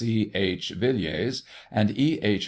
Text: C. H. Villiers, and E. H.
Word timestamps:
C. 0.01 0.31
H. 0.33 0.69
Villiers, 0.77 1.43
and 1.71 1.91
E. 1.95 2.17
H. 2.23 2.31